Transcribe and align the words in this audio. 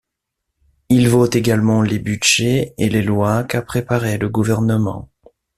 Il 0.89 1.09
vote 1.09 1.35
également 1.35 1.83
les 1.83 1.99
budgets 1.99 2.73
et 2.79 2.89
les 2.89 3.03
lois 3.03 3.43
qu'a 3.43 3.61
préparé 3.61 4.17
le 4.17 4.29
gouvernement. 4.29 5.11